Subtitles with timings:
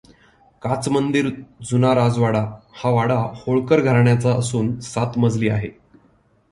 [0.61, 1.29] काचमंदिर
[1.69, 2.41] जुना राजवाडा
[2.73, 5.69] हा वाडा होळकर घराण्याचा असून सात मजली आहे.